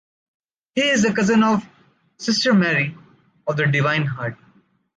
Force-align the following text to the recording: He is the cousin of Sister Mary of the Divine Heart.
He 0.73 0.81
is 0.81 1.03
the 1.03 1.13
cousin 1.13 1.43
of 1.43 1.63
Sister 2.17 2.55
Mary 2.55 2.97
of 3.45 3.55
the 3.55 3.67
Divine 3.67 4.07
Heart. 4.07 4.35